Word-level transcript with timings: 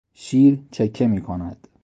شیر 0.13 0.59
چکه 0.71 1.07
میکند. 1.07 1.67